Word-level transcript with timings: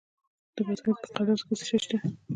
د 0.55 0.57
بادغیس 0.65 0.99
په 1.15 1.17
قادس 1.17 1.41
کې 1.45 1.53
څه 1.59 1.65
شی 1.69 1.77
شته؟ 1.83 1.97